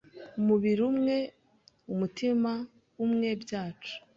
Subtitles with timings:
[0.39, 1.17] Umubiri umwe
[1.87, 2.51] numutima
[3.05, 3.95] umwe byacu